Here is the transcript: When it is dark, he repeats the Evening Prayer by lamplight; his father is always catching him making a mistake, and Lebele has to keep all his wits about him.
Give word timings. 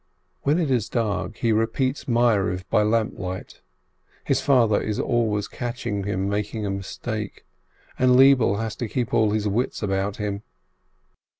When 0.41 0.57
it 0.57 0.71
is 0.71 0.89
dark, 0.89 1.37
he 1.37 1.51
repeats 1.51 2.05
the 2.05 2.11
Evening 2.11 2.23
Prayer 2.31 2.61
by 2.71 2.81
lamplight; 2.81 3.61
his 4.23 4.41
father 4.41 4.81
is 4.81 4.99
always 4.99 5.47
catching 5.47 6.05
him 6.05 6.27
making 6.27 6.65
a 6.65 6.71
mistake, 6.71 7.45
and 7.99 8.15
Lebele 8.15 8.55
has 8.57 8.75
to 8.77 8.87
keep 8.89 9.13
all 9.13 9.29
his 9.29 9.47
wits 9.47 9.83
about 9.83 10.17
him. 10.17 10.41